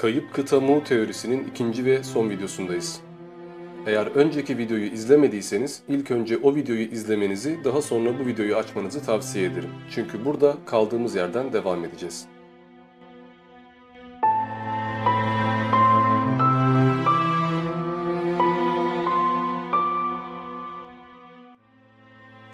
[0.00, 3.00] Kayıp kıta Mu teorisinin ikinci ve son videosundayız.
[3.86, 9.44] Eğer önceki videoyu izlemediyseniz ilk önce o videoyu izlemenizi daha sonra bu videoyu açmanızı tavsiye
[9.44, 9.70] ederim.
[9.90, 12.26] Çünkü burada kaldığımız yerden devam edeceğiz.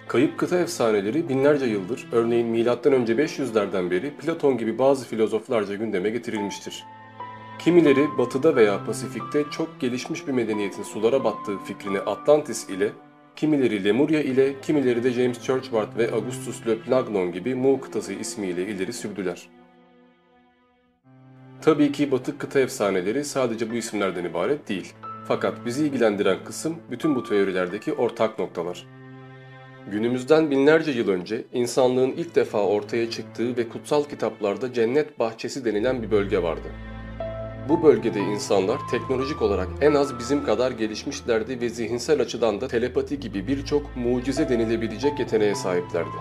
[0.07, 2.63] Kayıp kıta efsaneleri binlerce yıldır, örneğin M.Ö.
[2.63, 6.85] 500'lerden beri Platon gibi bazı filozoflarca gündeme getirilmiştir.
[7.67, 12.91] Kimileri batıda veya Pasifik'te çok gelişmiş bir medeniyetin sulara battığı fikrini Atlantis ile,
[13.35, 18.67] kimileri Lemuria ile, kimileri de James Churchward ve Augustus Le Plagnon gibi Mu kıtası ismiyle
[18.67, 19.49] ileri sürdüler.
[21.61, 24.93] Tabii ki batık kıta efsaneleri sadece bu isimlerden ibaret değil.
[25.27, 28.87] Fakat bizi ilgilendiren kısım bütün bu teorilerdeki ortak noktalar.
[29.91, 36.03] Günümüzden binlerce yıl önce insanlığın ilk defa ortaya çıktığı ve kutsal kitaplarda cennet bahçesi denilen
[36.03, 36.67] bir bölge vardı.
[37.69, 43.19] Bu bölgede insanlar teknolojik olarak en az bizim kadar gelişmişlerdi ve zihinsel açıdan da telepati
[43.19, 46.17] gibi birçok mucize denilebilecek yeteneğe sahiplerdi.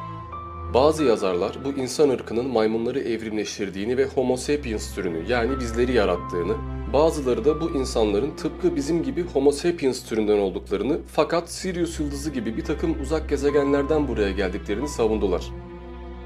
[0.75, 6.55] Bazı yazarlar bu insan ırkının maymunları evrimleştirdiğini ve Homo sapiens türünü yani bizleri yarattığını,
[6.93, 12.57] bazıları da bu insanların tıpkı bizim gibi Homo sapiens türünden olduklarını fakat Sirius yıldızı gibi
[12.57, 15.51] bir takım uzak gezegenlerden buraya geldiklerini savundular.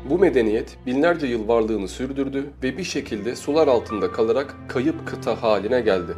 [0.05, 5.81] Bu medeniyet binlerce yıl varlığını sürdürdü ve bir şekilde sular altında kalarak kayıp kıta haline
[5.81, 6.13] geldi.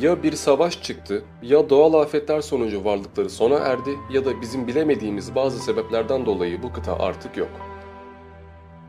[0.00, 5.34] Ya bir savaş çıktı, ya doğal afetler sonucu varlıkları sona erdi ya da bizim bilemediğimiz
[5.34, 7.50] bazı sebeplerden dolayı bu kıta artık yok.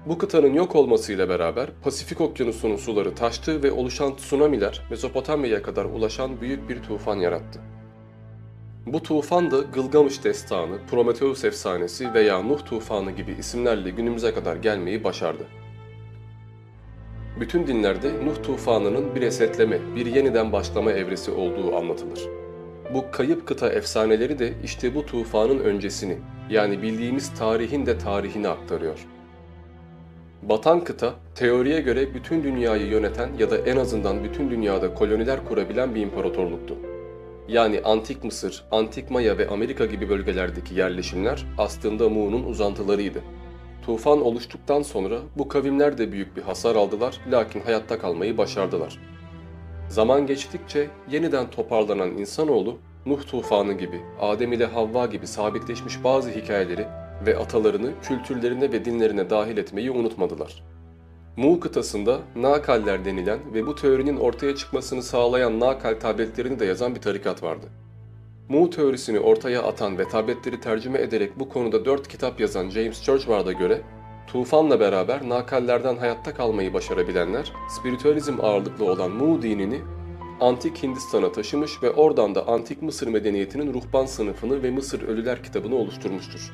[0.06, 6.42] Bu kıtanın yok olmasıyla beraber Pasifik Okyanusu'nun suları taştı ve oluşan tsunamiler Mezopotamya'ya kadar ulaşan
[6.42, 7.60] büyük bir tufan yarattı.
[8.86, 15.04] Bu tufan da Gılgamış Destanı, Prometheus efsanesi veya Nuh tufanı gibi isimlerle günümüze kadar gelmeyi
[15.04, 15.48] başardı.
[17.40, 22.30] Bütün dinlerde Nuh tufanının bir esetleme, bir yeniden başlama evresi olduğu anlatılır.
[22.94, 26.18] Bu kayıp kıta efsaneleri de işte bu tufanın öncesini,
[26.50, 29.08] yani bildiğimiz tarihin de tarihini aktarıyor.
[30.42, 35.96] Batan kıta, teoriye göre bütün dünyayı yöneten ya da en azından bütün dünyada koloniler kurabilen
[35.96, 36.95] bir imparatorluktu.
[37.48, 43.22] Yani Antik Mısır, Antik Maya ve Amerika gibi bölgelerdeki yerleşimler aslında Mu'nun uzantılarıydı.
[43.86, 49.00] Tufan oluştuktan sonra bu kavimler de büyük bir hasar aldılar lakin hayatta kalmayı başardılar.
[49.90, 56.88] Zaman geçtikçe yeniden toparlanan insanoğlu Nuh tufanı gibi, Adem ile Havva gibi sabitleşmiş bazı hikayeleri
[57.26, 60.64] ve atalarını kültürlerine ve dinlerine dahil etmeyi unutmadılar.
[61.38, 67.02] Mu kıtasında Nakaller denilen ve bu teorinin ortaya çıkmasını sağlayan Nakal tabletlerini de yazan bir
[67.02, 67.66] tarikat vardı.
[68.50, 73.52] Mu teorisini ortaya atan ve tabletleri tercüme ederek bu konuda dört kitap yazan James Churchward'a
[73.52, 73.82] göre
[74.28, 79.82] tufanla beraber Nakallerden hayatta kalmayı başarabilenler, spiritüalizm ağırlıklı olan Mu dinini
[80.42, 85.76] Antik Hindistan'a taşımış ve oradan da Antik Mısır medeniyetinin ruhban sınıfını ve Mısır Ölüler kitabını
[85.76, 86.52] oluşturmuştur.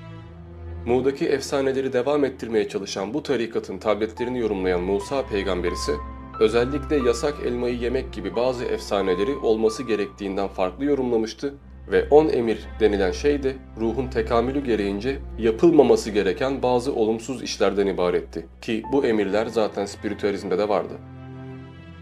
[0.85, 5.91] Mu'daki efsaneleri devam ettirmeye çalışan bu tarikatın tabletlerini yorumlayan Musa peygamber ise
[6.39, 11.53] özellikle yasak elmayı yemek gibi bazı efsaneleri olması gerektiğinden farklı yorumlamıştı
[11.91, 18.45] ve on emir denilen şey de ruhun tekamülü gereğince yapılmaması gereken bazı olumsuz işlerden ibaretti
[18.61, 20.93] ki bu emirler zaten spiritüalizmde de vardı.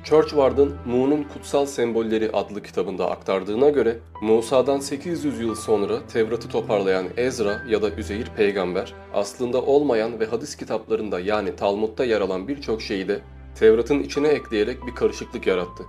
[0.03, 7.61] Churchward'ın Mu'nun Kutsal Sembolleri adlı kitabında aktardığına göre Musa'dan 800 yıl sonra Tevrat'ı toparlayan Ezra
[7.67, 13.07] ya da Üzeyir peygamber aslında olmayan ve hadis kitaplarında yani Talmud'da yer alan birçok şeyi
[13.07, 13.21] de
[13.55, 15.83] Tevrat'ın içine ekleyerek bir karışıklık yarattı.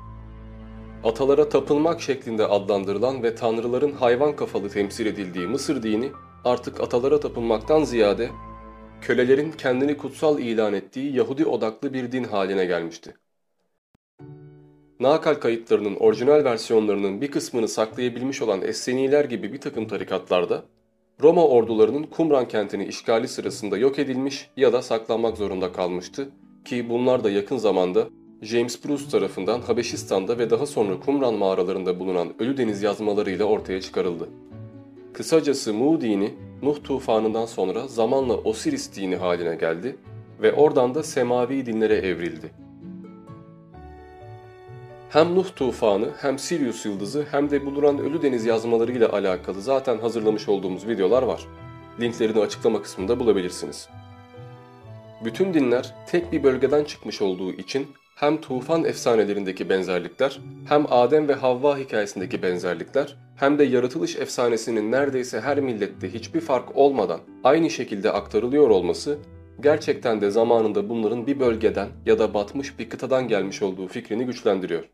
[1.04, 6.12] Atalara tapılmak şeklinde adlandırılan ve tanrıların hayvan kafalı temsil edildiği Mısır dini
[6.44, 8.30] artık atalara tapınmaktan ziyade
[9.00, 13.14] kölelerin kendini kutsal ilan ettiği Yahudi odaklı bir din haline gelmişti.
[15.00, 20.64] Nakal kayıtlarının orijinal versiyonlarının bir kısmını saklayabilmiş olan Esseniler gibi bir takım tarikatlarda,
[21.22, 26.28] Roma ordularının Kumran kentini işgali sırasında yok edilmiş ya da saklanmak zorunda kalmıştı
[26.64, 28.08] ki bunlar da yakın zamanda
[28.42, 34.28] James Bruce tarafından Habeşistan'da ve daha sonra Kumran mağaralarında bulunan Ölü Deniz yazmalarıyla ortaya çıkarıldı.
[35.12, 39.96] Kısacası Mu dini, Nuh tufanından sonra zamanla Osiris dini haline geldi
[40.42, 42.69] ve oradan da semavi dinlere evrildi.
[45.10, 50.48] Hem Nuh tufanı hem Sirius yıldızı hem de bulunan Ölü Deniz yazmalarıyla alakalı zaten hazırlamış
[50.48, 51.46] olduğumuz videolar var.
[52.00, 53.88] Linklerini açıklama kısmında bulabilirsiniz.
[55.24, 61.34] Bütün dinler tek bir bölgeden çıkmış olduğu için hem tufan efsanelerindeki benzerlikler, hem Adem ve
[61.34, 68.10] Havva hikayesindeki benzerlikler, hem de yaratılış efsanesinin neredeyse her millette hiçbir fark olmadan aynı şekilde
[68.10, 69.18] aktarılıyor olması
[69.62, 74.84] gerçekten de zamanında bunların bir bölgeden ya da batmış bir kıtadan gelmiş olduğu fikrini güçlendiriyor.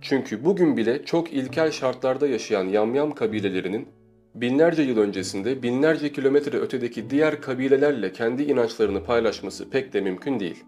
[0.00, 3.88] Çünkü bugün bile çok ilkel şartlarda yaşayan yamyam kabilelerinin
[4.34, 10.64] binlerce yıl öncesinde binlerce kilometre ötedeki diğer kabilelerle kendi inançlarını paylaşması pek de mümkün değil.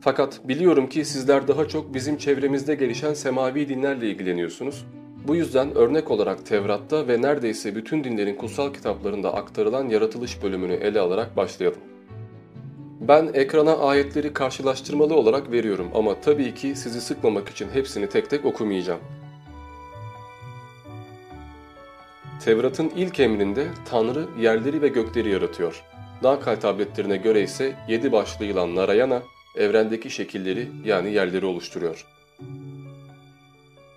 [0.00, 4.86] Fakat biliyorum ki sizler daha çok bizim çevremizde gelişen semavi dinlerle ilgileniyorsunuz.
[5.28, 11.00] Bu yüzden örnek olarak Tevrat'ta ve neredeyse bütün dinlerin kutsal kitaplarında aktarılan yaratılış bölümünü ele
[11.00, 11.93] alarak başlayalım.
[13.08, 18.44] Ben ekrana ayetleri karşılaştırmalı olarak veriyorum ama tabii ki sizi sıkmamak için hepsini tek tek
[18.44, 19.00] okumayacağım.
[22.44, 25.82] Tevrat'ın ilk emrinde Tanrı yerleri ve gökleri yaratıyor.
[26.22, 29.22] Nakal tabletlerine göre ise yedi başlı yılan Narayana,
[29.56, 32.06] evrendeki şekilleri yani yerleri oluşturuyor.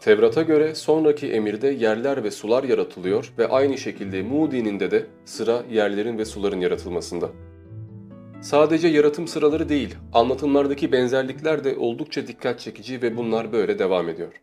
[0.01, 5.63] Tevrat'a göre sonraki emirde yerler ve sular yaratılıyor ve aynı şekilde Mu dininde de sıra
[5.71, 7.29] yerlerin ve suların yaratılmasında.
[8.41, 14.41] Sadece yaratım sıraları değil, anlatımlardaki benzerlikler de oldukça dikkat çekici ve bunlar böyle devam ediyor.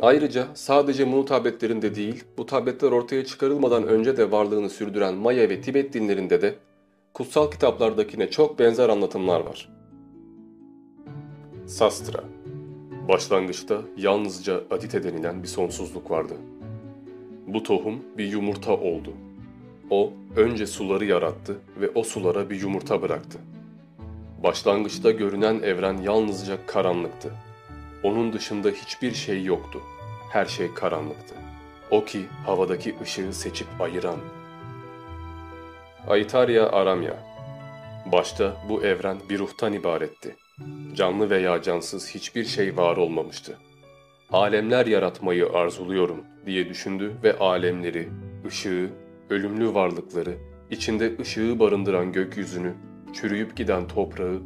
[0.00, 5.60] Ayrıca sadece Mu tabletlerinde değil, bu tabletler ortaya çıkarılmadan önce de varlığını sürdüren Maya ve
[5.60, 6.54] Tibet dinlerinde de
[7.14, 9.68] kutsal kitaplardakine çok benzer anlatımlar var.
[11.66, 12.24] Sastra
[13.08, 16.34] Başlangıçta yalnızca Adite denilen bir sonsuzluk vardı.
[17.46, 19.12] Bu tohum bir yumurta oldu.
[19.90, 23.38] O önce suları yarattı ve o sulara bir yumurta bıraktı.
[24.42, 27.32] Başlangıçta görünen evren yalnızca karanlıktı.
[28.02, 29.80] Onun dışında hiçbir şey yoktu.
[30.32, 31.34] Her şey karanlıktı.
[31.90, 34.18] O ki havadaki ışığı seçip ayıran.
[36.08, 37.30] Aitaria Aramya
[38.06, 40.36] Başta bu evren bir ruhtan ibaretti.
[40.94, 43.58] Canlı veya cansız hiçbir şey var olmamıştı.
[44.32, 48.08] Alemler yaratmayı arzuluyorum diye düşündü ve alemleri,
[48.46, 48.90] ışığı,
[49.30, 50.38] ölümlü varlıkları,
[50.70, 52.74] içinde ışığı barındıran gökyüzünü,
[53.12, 54.42] çürüyüp giden toprağı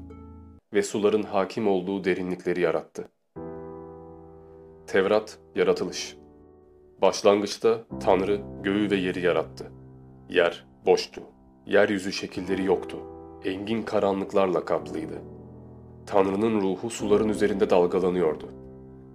[0.75, 3.09] ve suların hakim olduğu derinlikleri yarattı.
[4.87, 6.17] Tevrat, yaratılış.
[7.03, 9.73] Başlangıçta Tanrı göğü ve yeri yarattı.
[10.29, 11.23] Yer boştu.
[11.67, 12.97] Yeryüzü şekilleri yoktu.
[13.45, 15.23] Engin karanlıklarla kaplıydı.
[16.07, 18.49] Tanrı'nın ruhu suların üzerinde dalgalanıyordu.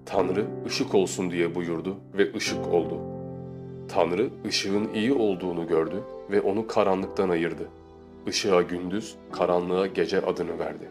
[0.05, 3.18] Tanrı ışık olsun diye buyurdu ve ışık oldu.
[3.93, 7.67] Tanrı ışığın iyi olduğunu gördü ve onu karanlıktan ayırdı.
[8.27, 10.89] Işığa gündüz, karanlığa gece adını verdi.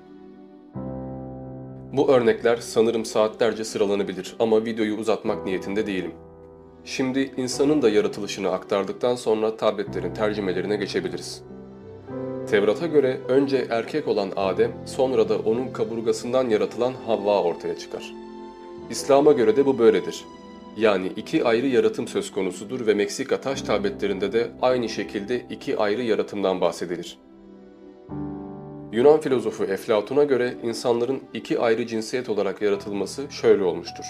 [1.92, 6.12] Bu örnekler sanırım saatlerce sıralanabilir ama videoyu uzatmak niyetinde değilim.
[6.84, 11.42] Şimdi insanın da yaratılışını aktardıktan sonra tabletlerin tercümelerine geçebiliriz.
[12.50, 18.14] Tevrat'a göre önce erkek olan Adem, sonra da onun kaburgasından yaratılan Havva ortaya çıkar.
[18.90, 20.24] İslam'a göre de bu böyledir.
[20.78, 26.02] Yani iki ayrı yaratım söz konusudur ve Meksika taş tabletlerinde de aynı şekilde iki ayrı
[26.02, 27.19] yaratımdan bahsedilir.
[28.92, 34.04] Yunan filozofu Eflatun'a göre insanların iki ayrı cinsiyet olarak yaratılması şöyle olmuştur.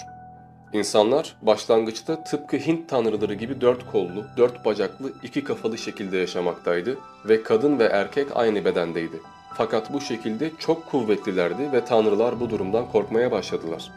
[0.73, 7.43] İnsanlar başlangıçta tıpkı Hint tanrıları gibi dört kollu, dört bacaklı, iki kafalı şekilde yaşamaktaydı ve
[7.43, 9.19] kadın ve erkek aynı bedendeydi.
[9.57, 13.91] Fakat bu şekilde çok kuvvetlilerdi ve tanrılar bu durumdan korkmaya başladılar.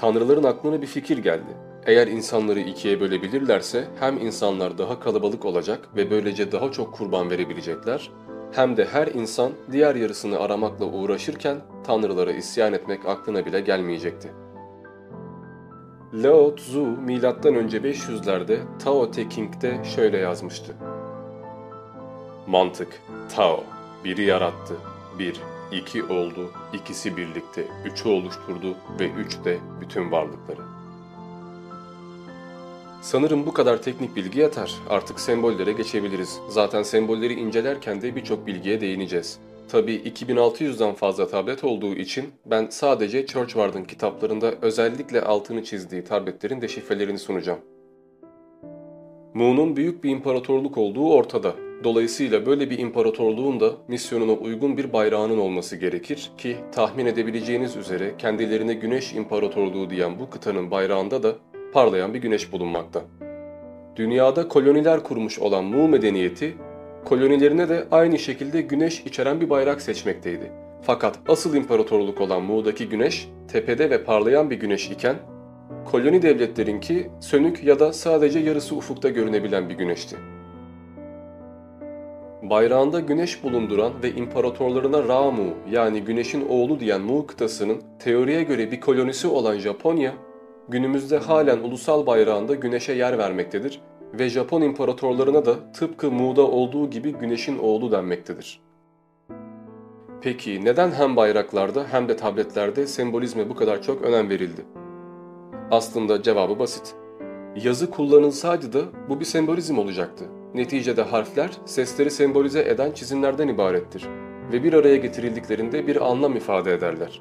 [0.00, 1.56] Tanrıların aklına bir fikir geldi.
[1.86, 8.10] Eğer insanları ikiye bölebilirlerse hem insanlar daha kalabalık olacak ve böylece daha çok kurban verebilecekler
[8.52, 11.56] hem de her insan diğer yarısını aramakla uğraşırken
[11.86, 14.32] tanrılara isyan etmek aklına bile gelmeyecekti.
[16.14, 17.20] Lao Tzu M.Ö.
[17.20, 20.74] 500'lerde Tao Te Ching'de şöyle yazmıştı.
[22.46, 23.02] Mantık,
[23.36, 23.64] Tao,
[24.04, 24.74] biri yarattı,
[25.18, 25.40] bir,
[25.72, 30.60] iki oldu, ikisi birlikte, üçü oluşturdu ve üç de bütün varlıkları.
[33.02, 34.74] Sanırım bu kadar teknik bilgi yeter.
[34.90, 36.40] Artık sembollere geçebiliriz.
[36.48, 39.38] Zaten sembolleri incelerken de birçok bilgiye değineceğiz.
[39.68, 47.18] Tabi 2600'den fazla tablet olduğu için ben sadece Churchward'ın kitaplarında özellikle altını çizdiği tabletlerin deşifrelerini
[47.18, 47.58] sunacağım.
[49.34, 51.67] Mu'nun büyük bir imparatorluk olduğu ortada.
[51.84, 58.14] Dolayısıyla böyle bir imparatorluğun da misyonuna uygun bir bayrağının olması gerekir ki tahmin edebileceğiniz üzere
[58.18, 61.34] kendilerine Güneş İmparatorluğu diyen bu kıtanın bayrağında da
[61.72, 63.02] parlayan bir güneş bulunmakta.
[63.96, 66.54] Dünyada koloniler kurmuş olan Mu medeniyeti
[67.04, 70.52] kolonilerine de aynı şekilde güneş içeren bir bayrak seçmekteydi.
[70.82, 75.16] Fakat asıl imparatorluk olan Mu'daki güneş tepede ve parlayan bir güneş iken
[75.84, 80.16] koloni devletlerinki sönük ya da sadece yarısı ufukta görünebilen bir güneşti.
[82.42, 88.80] Bayrağında güneş bulunduran ve imparatorlarına Ramu yani güneşin oğlu diyen Mu kıtasının teoriye göre bir
[88.80, 90.14] kolonisi olan Japonya,
[90.68, 93.80] günümüzde halen ulusal bayrağında güneşe yer vermektedir
[94.14, 98.60] ve Japon imparatorlarına da tıpkı Mu'da olduğu gibi güneşin oğlu denmektedir.
[100.20, 104.64] Peki neden hem bayraklarda hem de tabletlerde sembolizme bu kadar çok önem verildi?
[105.70, 106.94] Aslında cevabı basit.
[107.64, 110.24] Yazı kullanılsaydı da bu bir sembolizm olacaktı.
[110.54, 114.04] Neticede harfler sesleri sembolize eden çizimlerden ibarettir
[114.52, 117.20] ve bir araya getirildiklerinde bir anlam ifade ederler.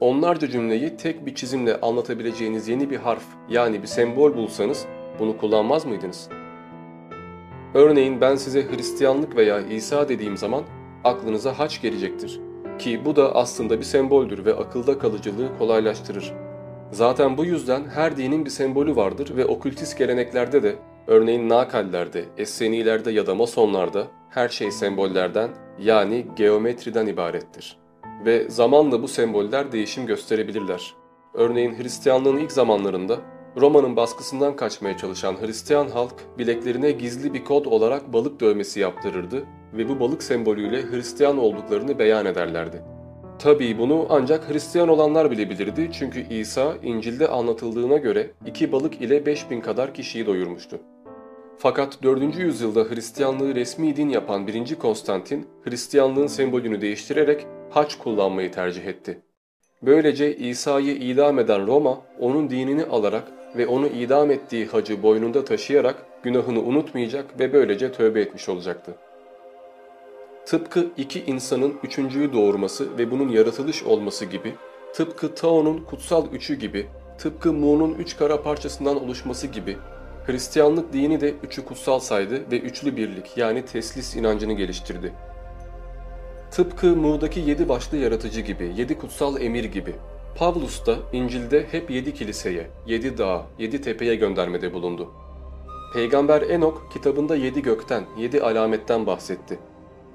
[0.00, 4.86] Onlarca cümleyi tek bir çizimle anlatabileceğiniz yeni bir harf yani bir sembol bulsanız
[5.18, 6.28] bunu kullanmaz mıydınız?
[7.74, 10.62] Örneğin ben size Hristiyanlık veya İsa dediğim zaman
[11.04, 12.40] aklınıza haç gelecektir.
[12.78, 16.32] Ki bu da aslında bir semboldür ve akılda kalıcılığı kolaylaştırır.
[16.90, 23.10] Zaten bu yüzden her dinin bir sembolü vardır ve okültist geleneklerde de, örneğin Nakallerde, Essenilerde
[23.10, 27.78] ya da Masonlarda her şey sembollerden yani geometriden ibarettir.
[28.24, 30.94] Ve zamanla bu semboller değişim gösterebilirler.
[31.34, 33.18] Örneğin Hristiyanlığın ilk zamanlarında
[33.56, 39.88] Roma'nın baskısından kaçmaya çalışan Hristiyan halk bileklerine gizli bir kod olarak balık dövmesi yaptırırdı ve
[39.88, 42.82] bu balık sembolüyle Hristiyan olduklarını beyan ederlerdi.
[43.38, 49.60] Tabii bunu ancak Hristiyan olanlar bilebilirdi çünkü İsa İncil'de anlatıldığına göre iki balık ile 5000
[49.60, 50.80] kadar kişiyi doyurmuştu.
[51.58, 52.38] Fakat 4.
[52.38, 54.74] yüzyılda Hristiyanlığı resmi din yapan 1.
[54.74, 59.22] Konstantin, Hristiyanlığın sembolünü değiştirerek haç kullanmayı tercih etti.
[59.82, 66.06] Böylece İsa'yı idam eden Roma, onun dinini alarak ve onu idam ettiği hacı boynunda taşıyarak
[66.22, 68.94] günahını unutmayacak ve böylece tövbe etmiş olacaktı.
[70.46, 74.54] Tıpkı iki insanın üçüncüyü doğurması ve bunun yaratılış olması gibi,
[74.94, 76.86] tıpkı Tao'nun kutsal üçü gibi,
[77.18, 79.76] tıpkı Mu'nun üç kara parçasından oluşması gibi,
[80.26, 85.12] Hristiyanlık dini de üçü kutsal saydı ve üçlü birlik yani teslis inancını geliştirdi.
[86.50, 89.94] Tıpkı Mu'daki yedi başlı yaratıcı gibi, yedi kutsal emir gibi,
[90.36, 95.10] Pavlus da İncil'de hep yedi kiliseye, yedi dağa, yedi tepeye göndermede bulundu.
[95.94, 99.58] Peygamber Enok kitabında yedi gökten, yedi alametten bahsetti.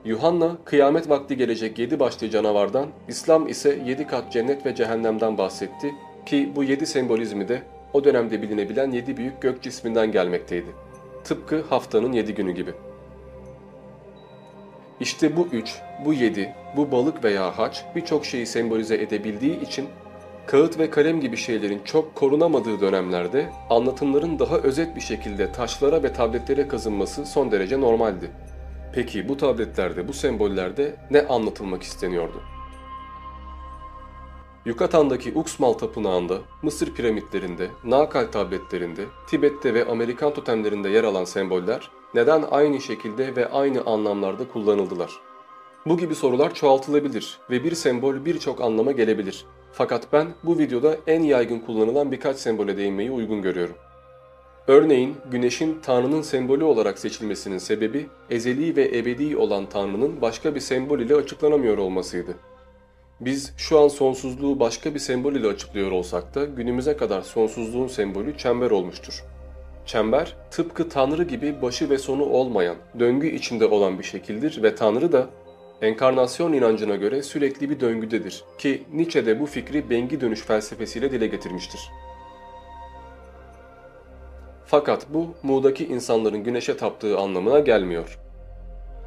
[0.05, 5.95] Yuhanna kıyamet vakti gelecek yedi başlı canavardan, İslam ise yedi kat cennet ve cehennemden bahsetti
[6.25, 7.63] ki bu yedi sembolizmi de
[7.97, 10.67] o dönemde bilinebilen yedi büyük gök cisminden gelmekteydi.
[11.23, 12.73] Tıpkı haftanın yedi günü gibi.
[14.99, 15.75] İşte bu üç,
[16.05, 19.85] bu yedi, bu balık veya haç birçok şeyi sembolize edebildiği için
[20.45, 26.13] kağıt ve kalem gibi şeylerin çok korunamadığı dönemlerde anlatımların daha özet bir şekilde taşlara ve
[26.13, 28.31] tabletlere kazınması son derece normaldi.
[28.93, 32.41] Peki bu tabletlerde, bu sembollerde ne anlatılmak isteniyordu?
[34.67, 42.43] Yukatan'daki Uxmal Tapınağı'nda, Mısır piramitlerinde, Nakal tabletlerinde, Tibet'te ve Amerikan totemlerinde yer alan semboller neden
[42.51, 45.11] aynı şekilde ve aynı anlamlarda kullanıldılar?
[45.85, 49.45] Bu gibi sorular çoğaltılabilir ve bir sembol birçok anlama gelebilir.
[49.73, 53.75] Fakat ben bu videoda en yaygın kullanılan birkaç sembole değinmeyi uygun görüyorum.
[54.67, 60.99] Örneğin güneşin Tanrı'nın sembolü olarak seçilmesinin sebebi ezeli ve ebedi olan Tanrı'nın başka bir sembol
[60.99, 62.35] ile açıklanamıyor olmasıydı.
[63.19, 68.37] Biz şu an sonsuzluğu başka bir sembol ile açıklıyor olsak da günümüze kadar sonsuzluğun sembolü
[68.37, 69.23] çember olmuştur.
[69.85, 75.11] Çember tıpkı Tanrı gibi başı ve sonu olmayan, döngü içinde olan bir şekildir ve Tanrı
[75.11, 75.27] da
[75.81, 81.27] enkarnasyon inancına göre sürekli bir döngüdedir ki Nietzsche de bu fikri bengi dönüş felsefesiyle dile
[81.27, 81.79] getirmiştir.
[84.65, 88.19] Fakat bu Mu'daki insanların güneşe taptığı anlamına gelmiyor.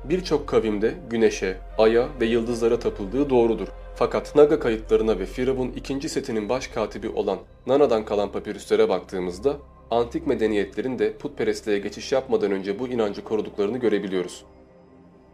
[0.05, 3.69] Birçok kavimde güneşe, aya ve yıldızlara tapıldığı doğrudur.
[3.95, 9.57] Fakat Naga kayıtlarına ve Firavun ikinci setinin baş katibi olan Nana'dan kalan papirüslere baktığımızda
[9.91, 14.45] antik medeniyetlerin de putperestliğe geçiş yapmadan önce bu inancı koruduklarını görebiliyoruz.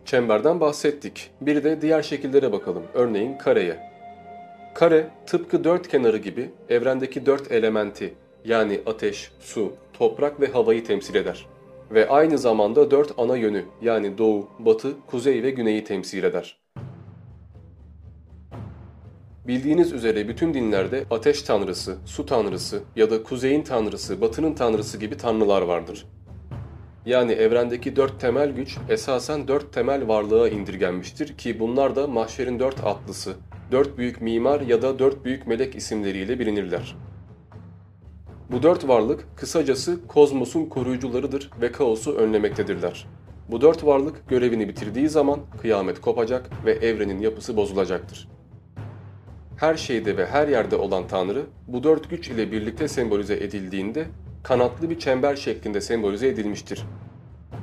[0.05, 1.31] Çemberden bahsettik.
[1.41, 2.83] Bir de diğer şekillere bakalım.
[2.95, 3.79] Örneğin kareye.
[4.75, 11.15] Kare tıpkı dört kenarı gibi evrendeki dört elementi yani ateş, su, toprak ve havayı temsil
[11.15, 11.47] eder.
[11.91, 16.66] Ve aynı zamanda dört ana yönü yani doğu, batı, kuzey ve güneyi temsil eder.
[19.49, 25.17] Bildiğiniz üzere bütün dinlerde ateş tanrısı, su tanrısı ya da kuzeyin tanrısı, batının tanrısı gibi
[25.17, 26.07] tanrılar vardır.
[27.07, 32.85] Yani evrendeki dört temel güç esasen dört temel varlığa indirgenmiştir ki bunlar da mahşerin dört
[32.85, 33.35] atlısı,
[33.73, 36.97] dört büyük mimar ya da dört büyük melek isimleriyle bilinirler.
[38.51, 43.07] Bu dört varlık kısacası kozmosun koruyucularıdır ve kaosu önlemektedirler.
[43.51, 48.36] Bu dört varlık görevini bitirdiği zaman kıyamet kopacak ve evrenin yapısı bozulacaktır.
[49.57, 54.07] Her şeyde ve her yerde olan Tanrı bu dört güç ile birlikte sembolize edildiğinde
[54.43, 56.83] kanatlı bir çember şeklinde sembolize edilmiştir.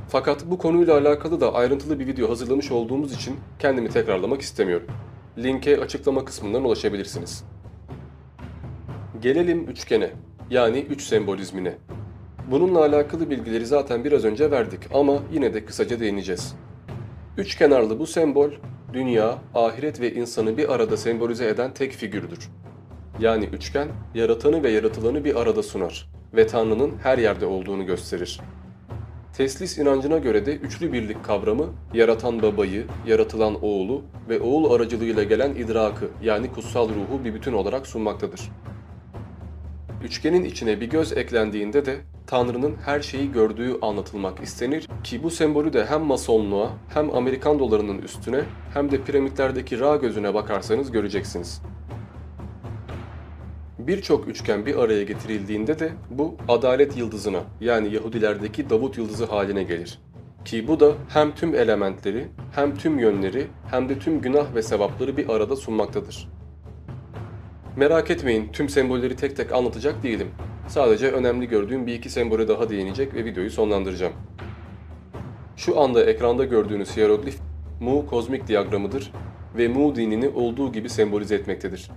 [0.10, 4.88] Fakat bu konuyla alakalı da ayrıntılı bir video hazırlamış olduğumuz için kendimi tekrarlamak istemiyorum.
[5.38, 7.44] Linke açıklama kısmından ulaşabilirsiniz.
[9.22, 10.10] Gelelim üçgene
[10.50, 11.76] yani üç sembolizmine.
[12.52, 16.56] Bununla alakalı bilgileri zaten biraz önce verdik ama yine de kısaca değineceğiz.
[17.38, 18.50] Üç kenarlı bu sembol
[18.94, 22.50] dünya, ahiret ve insanı bir arada sembolize eden tek figürdür.
[23.20, 28.40] Yani üçgen, yaratanı ve yaratılanı bir arada sunar ve Tanrı'nın her yerde olduğunu gösterir.
[29.38, 35.56] Teslis inancına göre de üçlü birlik kavramı, yaratan babayı, yaratılan oğlu ve oğul aracılığıyla gelen
[35.56, 38.42] idrakı yani kutsal ruhu bir bütün olarak sunmaktadır.
[40.04, 45.74] Üçgenin içine bir göz eklendiğinde de Tanrı'nın her şeyi gördüğü anlatılmak istenir ki bu sembolü
[45.74, 48.42] de hem masonluğa hem Amerikan dolarının üstüne
[48.74, 51.62] hem de piramitlerdeki Ra gözüne bakarsanız göreceksiniz.
[53.80, 60.00] Birçok üçgen bir araya getirildiğinde de bu adalet yıldızına yani Yahudilerdeki Davut yıldızı haline gelir.
[60.46, 65.18] Ki bu da hem tüm elementleri hem tüm yönleri hem de tüm günah ve sevapları
[65.18, 66.30] bir arada sunmaktadır.
[67.76, 70.28] Merak etmeyin tüm sembolleri tek tek anlatacak değilim.
[70.68, 74.14] Sadece önemli gördüğüm bir iki sembole daha değinecek ve videoyu sonlandıracağım.
[75.58, 77.38] Şu anda ekranda gördüğünüz hieroglif
[77.80, 79.12] Mu kozmik diyagramıdır
[79.58, 81.92] ve Mu dinini olduğu gibi sembolize etmektedir.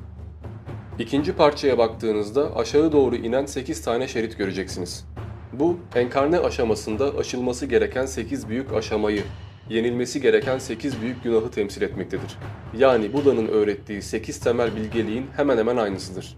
[0.98, 5.04] İkinci parçaya baktığınızda aşağı doğru inen 8 tane şerit göreceksiniz.
[5.52, 9.22] Bu, enkarne aşamasında aşılması gereken 8 büyük aşamayı,
[9.70, 12.38] yenilmesi gereken 8 büyük günahı temsil etmektedir.
[12.78, 16.36] Yani Buda'nın öğrettiği 8 temel bilgeliğin hemen hemen aynısıdır.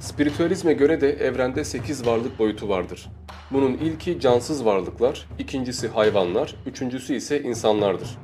[0.00, 3.08] Spiritüalizme göre de evrende 8 varlık boyutu vardır.
[3.50, 8.18] Bunun ilki cansız varlıklar, ikincisi hayvanlar, üçüncüsü ise insanlardır.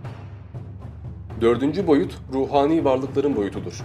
[1.41, 3.83] Dördüncü boyut ruhani varlıkların boyutudur.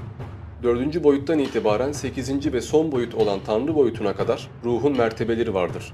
[0.63, 5.93] Dördüncü boyuttan itibaren sekizinci ve son boyut olan Tanrı boyutuna kadar ruhun mertebeleri vardır.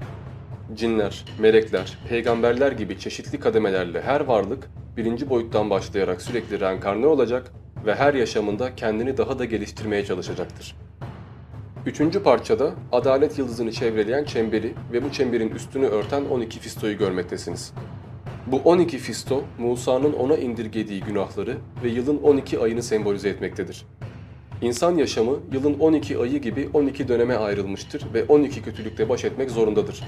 [0.74, 7.52] Cinler, melekler, peygamberler gibi çeşitli kademelerle her varlık birinci boyuttan başlayarak sürekli reenkarne olacak
[7.86, 10.76] ve her yaşamında kendini daha da geliştirmeye çalışacaktır.
[11.86, 17.72] Üçüncü parçada adalet yıldızını çevreleyen çemberi ve bu çemberin üstünü örten 12 fistoyu görmektesiniz.
[18.46, 23.86] Bu 12 fisto, Musa'nın ona indirgediği günahları ve yılın 12 ayını sembolize etmektedir.
[24.62, 30.04] İnsan yaşamı yılın 12 ayı gibi 12 döneme ayrılmıştır ve 12 kötülükle baş etmek zorundadır.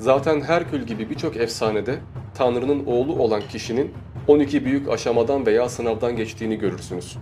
[0.00, 1.98] Zaten Herkül gibi birçok efsanede
[2.34, 3.94] Tanrı'nın oğlu olan kişinin
[4.28, 7.16] 12 büyük aşamadan veya sınavdan geçtiğini görürsünüz.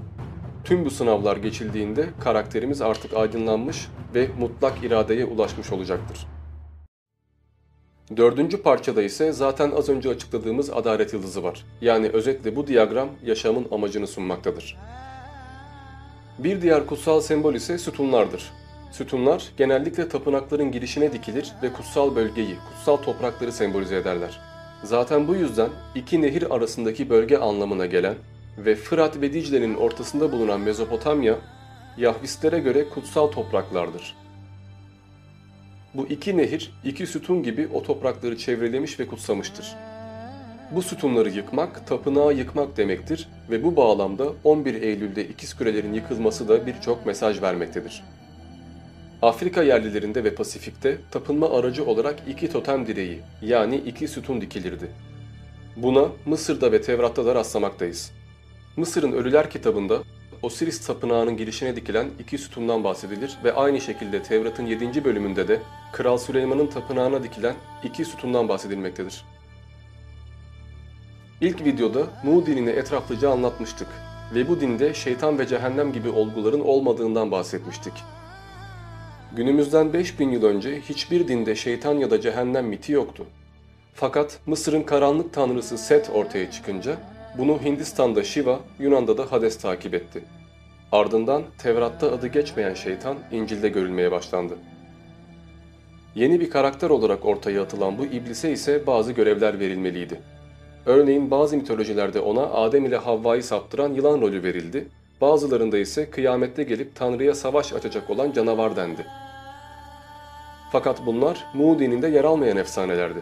[0.64, 6.26] Tüm bu sınavlar geçildiğinde karakterimiz artık aydınlanmış ve mutlak iradeye ulaşmış olacaktır.
[8.16, 11.64] Dördüncü parçada ise zaten az önce açıkladığımız adalet yıldızı var.
[11.80, 14.78] Yani özetle bu diyagram yaşamın amacını sunmaktadır.
[16.38, 18.52] Bir diğer kutsal sembol ise sütunlardır.
[18.90, 24.40] Sütunlar genellikle tapınakların girişine dikilir ve kutsal bölgeyi, kutsal toprakları sembolize ederler.
[24.84, 28.14] Zaten bu yüzden iki nehir arasındaki bölge anlamına gelen
[28.58, 31.36] ve Fırat ve Dicle'nin ortasında bulunan Mezopotamya,
[31.96, 34.16] Yahvistlere göre kutsal topraklardır.
[35.94, 39.76] Bu iki nehir, iki sütun gibi o toprakları çevrelemiş ve kutsamıştır.
[40.70, 46.66] Bu sütunları yıkmak, tapınağı yıkmak demektir ve bu bağlamda 11 Eylül'de ikiz kürelerin yıkılması da
[46.66, 48.04] birçok mesaj vermektedir.
[49.22, 54.90] Afrika yerlilerinde ve Pasifik'te tapınma aracı olarak iki totem direği yani iki sütun dikilirdi.
[55.76, 58.12] Buna Mısır'da ve Tevrat'ta da rastlamaktayız.
[58.76, 60.02] Mısır'ın Ölüler kitabında
[60.42, 65.04] Osiris tapınağının girişine dikilen iki sütundan bahsedilir ve aynı şekilde Tevrat'ın 7.
[65.04, 65.60] bölümünde de
[65.92, 67.54] Kral Süleyman'ın tapınağına dikilen
[67.84, 69.24] iki sütundan bahsedilmektedir.
[71.40, 73.88] İlk videoda Mu dinini etraflıca anlatmıştık
[74.34, 77.92] ve bu dinde şeytan ve cehennem gibi olguların olmadığından bahsetmiştik.
[79.36, 83.26] Günümüzden 5000 yıl önce hiçbir dinde şeytan ya da cehennem miti yoktu.
[83.94, 86.96] Fakat Mısır'ın karanlık tanrısı Set ortaya çıkınca
[87.38, 90.24] bunu Hindistan'da Shiva, Yunan'da da Hades takip etti.
[90.92, 94.58] Ardından Tevrat'ta adı geçmeyen şeytan İncil'de görülmeye başlandı.
[96.14, 100.20] Yeni bir karakter olarak ortaya atılan bu iblise ise bazı görevler verilmeliydi.
[100.86, 104.88] Örneğin bazı mitolojilerde ona Adem ile Havva'yı saptıran yılan rolü verildi,
[105.20, 109.06] bazılarında ise kıyamette gelip Tanrı'ya savaş açacak olan canavar dendi.
[110.72, 113.20] Fakat bunlar Mu dininde yer almayan efsanelerdi.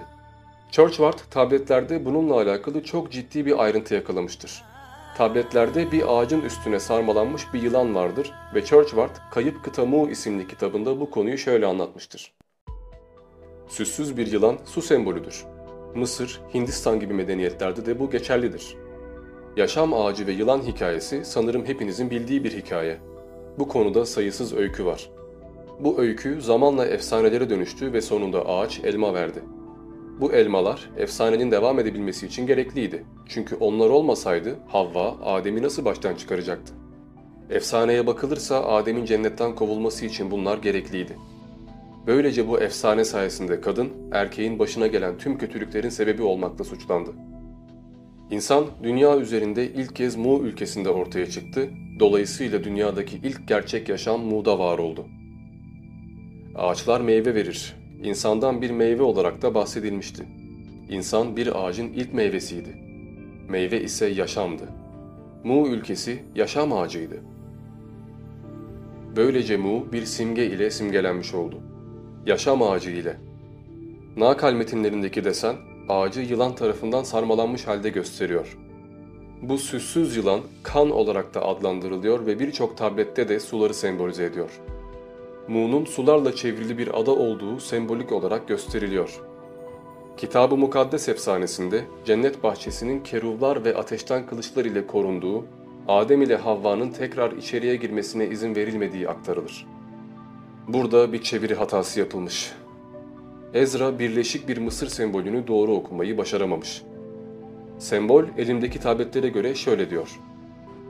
[0.71, 4.65] Churchward tabletlerde bununla alakalı çok ciddi bir ayrıntı yakalamıştır.
[5.17, 11.01] Tabletlerde bir ağacın üstüne sarmalanmış bir yılan vardır ve Churchward Kayıp Kıta Mu isimli kitabında
[11.01, 12.33] bu konuyu şöyle anlatmıştır.
[13.69, 15.45] Süssüz bir yılan su sembolüdür.
[15.95, 18.77] Mısır, Hindistan gibi medeniyetlerde de bu geçerlidir.
[19.57, 22.99] Yaşam ağacı ve yılan hikayesi sanırım hepinizin bildiği bir hikaye.
[23.59, 25.11] Bu konuda sayısız öykü var.
[25.81, 29.43] Bu öykü zamanla efsanelere dönüştü ve sonunda ağaç elma verdi.
[30.21, 33.05] Bu elmalar efsanenin devam edebilmesi için gerekliydi.
[33.29, 36.75] Çünkü onlar olmasaydı Havva Adem'i nasıl baştan çıkaracaktı?
[37.51, 41.17] Efsaneye bakılırsa Adem'in cennetten kovulması için bunlar gerekliydi.
[42.07, 47.11] Böylece bu efsane sayesinde kadın erkeğin başına gelen tüm kötülüklerin sebebi olmakla suçlandı.
[48.31, 51.71] İnsan dünya üzerinde ilk kez Mu ülkesinde ortaya çıktı.
[52.01, 55.07] Dolayısıyla dünyadaki ilk gerçek yaşam Mu'da var oldu.
[56.55, 57.77] Ağaçlar meyve verir.
[58.03, 60.27] İnsandan bir meyve olarak da bahsedilmişti.
[60.89, 62.69] İnsan bir ağacın ilk meyvesiydi.
[63.49, 64.65] Meyve ise yaşamdı.
[65.45, 67.21] Mu ülkesi yaşam ağacıydı.
[69.17, 71.61] Böylece Mu bir simge ile simgelenmiş oldu.
[72.27, 73.17] Yaşam ağacı ile.
[74.17, 75.57] Nakal metinlerindeki desen
[75.89, 78.59] ağacı yılan tarafından sarmalanmış halde gösteriyor.
[79.43, 84.51] Bu süssüz yılan kan olarak da adlandırılıyor ve birçok tablette de suları sembolize ediyor.
[85.49, 89.21] Mu'nun sularla çevrili bir ada olduğu sembolik olarak gösteriliyor.
[90.17, 95.45] Kitab-ı Mukaddes efsanesinde cennet bahçesinin keruvlar ve ateşten kılıçlar ile korunduğu,
[95.89, 99.67] Adem ile Havva'nın tekrar içeriye girmesine izin verilmediği aktarılır.
[100.69, 102.53] Burada bir çeviri hatası yapılmış.
[103.55, 106.83] Ezra birleşik bir Mısır sembolünü doğru okumayı başaramamış.
[107.79, 110.21] Sembol elimdeki tabletlere göre şöyle diyor.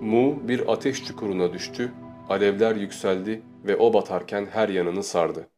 [0.01, 1.92] Mu bir ateş çukuruna düştü,
[2.29, 5.49] alevler yükseldi ve o batarken her yanını sardı.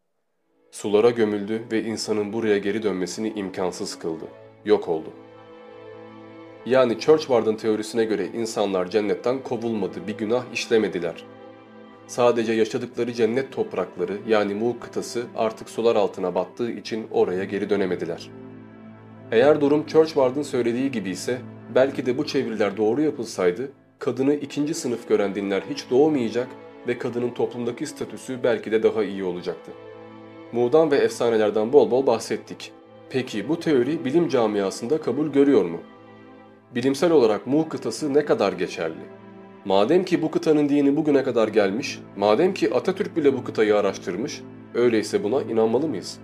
[0.70, 4.24] Sulara gömüldü ve insanın buraya geri dönmesini imkansız kıldı.
[4.64, 5.08] Yok oldu.
[6.66, 11.24] Yani Churchward'ın teorisine göre insanlar cennetten kovulmadı, bir günah işlemediler.
[12.08, 18.30] Sadece yaşadıkları cennet toprakları yani Mu kıtası artık sular altına battığı için oraya geri dönemediler.
[19.32, 21.38] Eğer durum Churchward'ın söylediği gibi ise
[21.74, 26.48] belki de bu çeviriler doğru yapılsaydı kadını ikinci sınıf gören dinler hiç doğmayacak
[26.86, 29.70] ve kadının toplumdaki statüsü belki de daha iyi olacaktı.
[30.52, 32.72] Mu'dan ve efsanelerden bol bol bahsettik.
[33.10, 35.80] Peki bu teori bilim camiasında kabul görüyor mu?
[36.74, 39.18] Bilimsel olarak Mu kıtası ne kadar geçerli?
[39.68, 44.42] Madem ki bu kıtanın dini bugüne kadar gelmiş, madem ki Atatürk bile bu kıtayı araştırmış,
[44.74, 46.18] öyleyse buna inanmalı mıyız?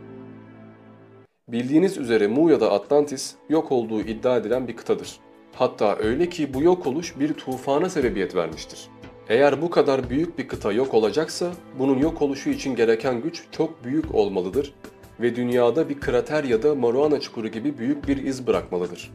[1.49, 5.17] Bildiğiniz üzere Mu da Atlantis yok olduğu iddia edilen bir kıtadır.
[5.53, 8.89] Hatta öyle ki bu yok oluş bir tufana sebebiyet vermiştir.
[9.29, 13.85] Eğer bu kadar büyük bir kıta yok olacaksa bunun yok oluşu için gereken güç çok
[13.85, 14.75] büyük olmalıdır
[15.21, 19.11] ve dünyada bir krater ya da Mariana çukuru gibi büyük bir iz bırakmalıdır.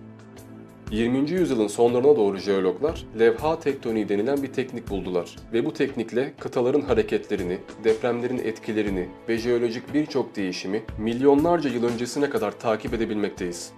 [0.92, 1.32] 20.
[1.32, 7.58] yüzyılın sonlarına doğru jeologlar levha tektoniği denilen bir teknik buldular ve bu teknikle kıtaların hareketlerini,
[7.84, 13.72] depremlerin etkilerini ve jeolojik birçok değişimi milyonlarca yıl öncesine kadar takip edebilmekteyiz.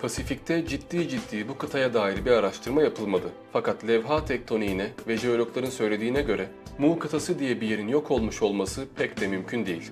[0.00, 3.26] Pasifik'te ciddi ciddi bu kıtaya dair bir araştırma yapılmadı.
[3.52, 8.86] Fakat levha tektoniğine ve jeologların söylediğine göre Mu kıtası diye bir yerin yok olmuş olması
[8.96, 9.90] pek de mümkün değil.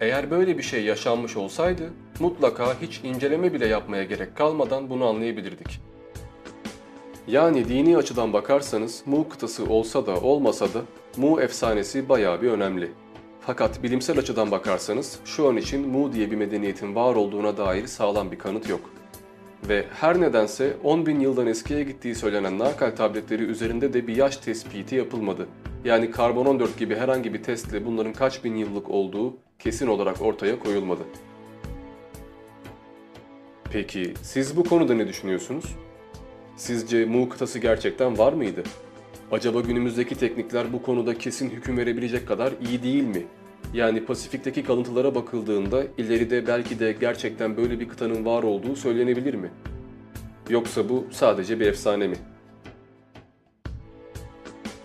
[0.00, 5.80] Eğer böyle bir şey yaşanmış olsaydı mutlaka hiç inceleme bile yapmaya gerek kalmadan bunu anlayabilirdik.
[7.26, 10.82] Yani dini açıdan bakarsanız Mu kıtası olsa da olmasa da
[11.16, 12.90] Mu efsanesi bayağı bir önemli.
[13.40, 18.32] Fakat bilimsel açıdan bakarsanız şu an için Mu diye bir medeniyetin var olduğuna dair sağlam
[18.32, 18.80] bir kanıt yok.
[19.68, 24.36] Ve her nedense 10 bin yıldan eskiye gittiği söylenen nakal tabletleri üzerinde de bir yaş
[24.36, 25.48] tespiti yapılmadı.
[25.84, 30.58] Yani karbon 14 gibi herhangi bir testle bunların kaç bin yıllık olduğu kesin olarak ortaya
[30.58, 31.02] koyulmadı.
[33.76, 35.64] Peki siz bu konuda ne düşünüyorsunuz?
[36.56, 38.62] Sizce Mu kıtası gerçekten var mıydı?
[39.32, 43.22] Acaba günümüzdeki teknikler bu konuda kesin hüküm verebilecek kadar iyi değil mi?
[43.74, 49.50] Yani Pasifik'teki kalıntılara bakıldığında ileride belki de gerçekten böyle bir kıtanın var olduğu söylenebilir mi?
[50.48, 52.16] Yoksa bu sadece bir efsane mi?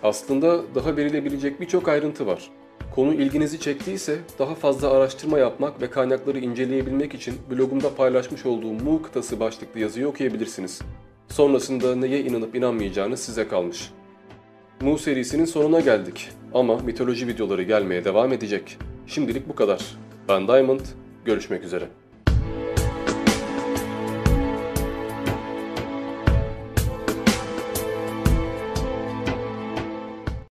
[0.04, 2.50] Aslında daha verilebilecek birçok ayrıntı var.
[2.96, 9.02] Konu ilginizi çektiyse daha fazla araştırma yapmak ve kaynakları inceleyebilmek için blogumda paylaşmış olduğum Mu
[9.02, 10.82] kıtası başlıklı yazıyı okuyabilirsiniz.
[11.28, 13.92] Sonrasında neye inanıp inanmayacağınız size kalmış.
[14.82, 18.78] Mu serisinin sonuna geldik ama mitoloji videoları gelmeye devam edecek.
[19.08, 19.98] Şimdilik bu kadar.
[20.30, 20.82] Ben Diamond,
[21.26, 22.01] görüşmek üzere.